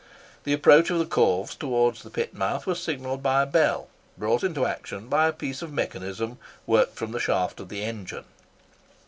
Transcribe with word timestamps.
The 0.45 0.53
approach 0.53 0.89
of 0.89 0.97
the 0.97 1.05
corves 1.05 1.53
towards 1.55 2.01
the 2.01 2.09
pit 2.09 2.33
mouth 2.33 2.65
was 2.65 2.81
signalled 2.81 3.21
by 3.21 3.43
a 3.43 3.45
bell, 3.45 3.87
brought 4.17 4.43
into 4.43 4.65
action 4.65 5.07
by 5.09 5.27
a 5.27 5.31
piece 5.31 5.61
of 5.61 5.71
mechanism 5.71 6.39
worked 6.65 6.95
from 6.95 7.11
the 7.11 7.19
shaft 7.19 7.59
of 7.59 7.69
the 7.69 7.83
engine. 7.83 8.25